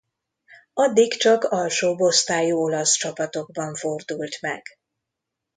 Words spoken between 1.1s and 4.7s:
csak alsóbb osztályú olasz csapatokban fordult meg.